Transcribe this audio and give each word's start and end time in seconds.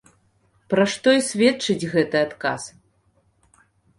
Пра 0.73 0.85
што 0.93 1.09
і 1.17 1.21
сведчыць 1.27 1.89
гэты 1.93 2.17
адказ. 2.27 2.63